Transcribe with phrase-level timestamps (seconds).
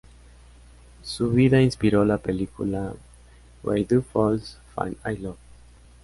[1.03, 2.95] Su vida inspiró la película
[3.61, 5.37] "Why Do Fools Fall In Love?